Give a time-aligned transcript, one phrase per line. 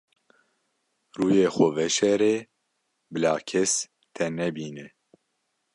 [1.17, 2.35] Rûyê xwe veşêre
[3.11, 3.73] bila kes
[4.13, 4.87] te nebîne.